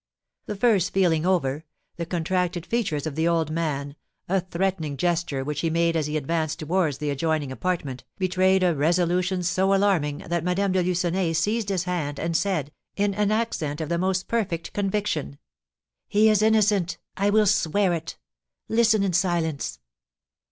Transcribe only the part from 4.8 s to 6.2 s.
gesture which he made as he